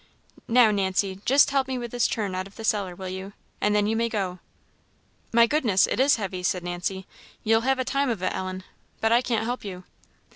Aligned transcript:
"Now, 0.47 0.71
Nancy, 0.71 1.21
just 1.25 1.51
help 1.51 1.67
me 1.67 1.77
with 1.77 1.91
this 1.91 2.07
churn 2.07 2.33
out 2.33 2.47
of 2.47 2.55
the 2.55 2.63
cellar, 2.63 2.95
will 2.95 3.07
you? 3.07 3.33
and 3.61 3.75
then 3.75 3.85
you 3.85 3.95
may 3.95 4.09
go." 4.09 4.39
"My 5.31 5.45
goodness! 5.45 5.85
it 5.85 5.99
is 5.99 6.15
heavy," 6.15 6.41
said 6.41 6.63
Nancy. 6.63 7.05
"You'll 7.43 7.61
have 7.61 7.77
a 7.77 7.85
time 7.85 8.09
of 8.09 8.23
it, 8.23 8.33
Ellen; 8.33 8.63
but 8.99 9.11
I 9.11 9.21
can't 9.21 9.45
help 9.45 9.63
you." 9.63 9.83